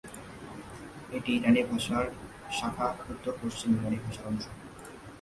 এটি 1.17 1.31
ইরানি 1.37 1.61
ভাষার 1.69 2.05
শাখা 2.57 2.87
উত্তর 3.11 3.33
পশ্চিম 3.41 3.69
ইরানি 3.77 3.97
ভাষার 4.05 4.25
অংশ। 4.29 4.45